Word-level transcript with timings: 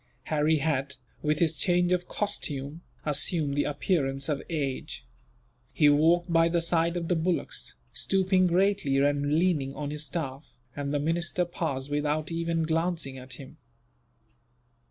Harry 0.23 0.57
had, 0.57 0.95
with 1.21 1.37
his 1.37 1.55
change 1.55 1.91
of 1.91 2.07
costume, 2.07 2.81
assumed 3.05 3.53
the 3.55 3.65
appearance 3.65 4.29
of 4.29 4.41
age. 4.49 5.05
He 5.73 5.89
walked 5.89 6.33
by 6.33 6.49
the 6.49 6.59
side 6.63 6.97
of 6.97 7.07
the 7.07 7.15
bullocks, 7.15 7.75
stooping 7.93 8.47
greatly 8.47 8.97
and 8.97 9.35
leaning 9.37 9.75
on 9.75 9.91
his 9.91 10.03
staff; 10.05 10.55
and 10.75 10.91
the 10.91 10.99
minister 10.99 11.45
passed 11.45 11.91
without 11.91 12.31
even 12.31 12.63
glancing 12.63 13.19
at 13.19 13.33
him. 13.33 13.57